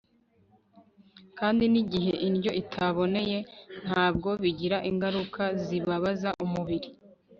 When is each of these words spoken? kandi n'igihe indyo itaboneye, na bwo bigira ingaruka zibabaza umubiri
kandi 1.39 1.63
n'igihe 1.73 2.13
indyo 2.27 2.51
itaboneye, 2.61 3.37
na 3.89 4.05
bwo 4.15 4.31
bigira 4.41 4.77
ingaruka 4.89 5.41
zibabaza 5.65 6.29
umubiri 6.45 6.89